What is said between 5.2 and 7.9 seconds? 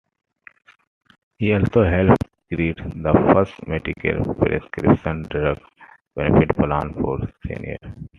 Drug benefit plan for seniors.